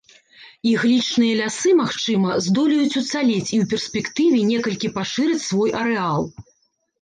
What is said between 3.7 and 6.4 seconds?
перспектыве некалькі пашыраць свой арэал.